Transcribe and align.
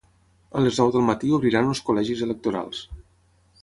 A 0.59 0.63
les 0.67 0.79
nou 0.83 0.89
del 0.95 1.05
matí 1.11 1.31
obriran 1.41 1.71
els 1.75 1.85
col·legis 1.91 2.27
electorals. 2.31 2.85